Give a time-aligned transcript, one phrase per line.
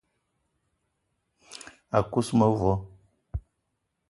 [1.97, 2.73] A kuz mevo